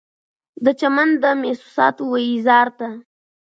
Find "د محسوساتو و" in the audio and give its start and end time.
1.23-2.15